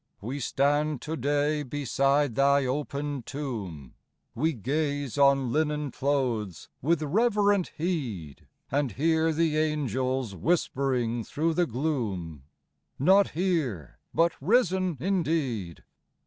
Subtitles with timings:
[0.19, 3.93] We stand to day beside Thy open tomb,
[4.33, 11.67] We gaze on" linen clothes" with reverent heed, And hear the angels whispering thro' the
[11.67, 12.45] gloom,
[12.97, 15.83] —"Not here but risen indeed